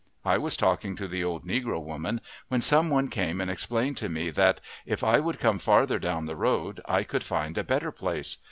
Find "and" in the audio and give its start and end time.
3.39-3.51